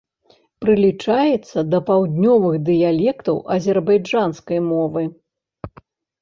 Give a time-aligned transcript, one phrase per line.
[0.61, 5.03] Прылічаецца да паўднёвых дыялектаў азербайджанскай мовы.